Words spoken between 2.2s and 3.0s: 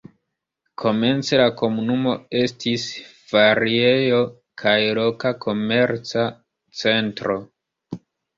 estis